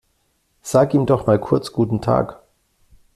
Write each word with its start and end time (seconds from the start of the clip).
Sag 0.63 0.95
ihm 0.95 1.05
doch 1.05 1.27
mal 1.27 1.37
kurz 1.39 1.73
guten 1.73 2.01
Tag. 2.01 2.41